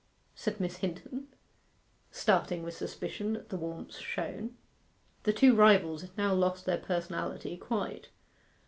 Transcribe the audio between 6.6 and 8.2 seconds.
their personality quite.